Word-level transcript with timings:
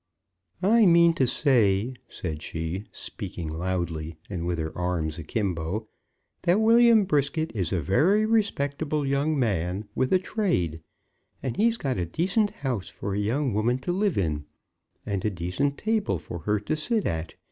"I 0.63 0.87
mean 0.87 1.13
to 1.13 1.27
say," 1.27 1.93
said 2.07 2.41
she, 2.41 2.85
speaking 2.91 3.49
loudly, 3.49 4.17
and 4.31 4.47
with 4.47 4.57
her 4.57 4.75
arms 4.75 5.19
akimbo, 5.19 5.89
"that 6.41 6.59
William 6.59 7.03
Brisket 7.05 7.51
is 7.55 7.71
a 7.71 7.81
very 7.83 8.25
respectable 8.25 9.05
young 9.05 9.37
man, 9.37 9.85
with 9.93 10.11
a 10.11 10.17
trade, 10.17 10.81
that 11.43 11.57
he's 11.57 11.77
got 11.77 11.99
a 11.99 12.07
decent 12.07 12.49
house 12.49 12.89
for 12.89 13.13
a 13.13 13.19
young 13.19 13.53
woman 13.53 13.77
to 13.77 13.91
live 13.91 14.17
in, 14.17 14.45
and 15.05 15.23
a 15.23 15.29
decent 15.29 15.77
table 15.77 16.17
for 16.17 16.39
her 16.39 16.59
to 16.61 16.75
sit 16.75 17.05
at. 17.05 17.35